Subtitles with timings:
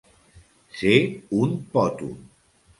[0.79, 0.95] Ser
[1.43, 2.19] un pòtol.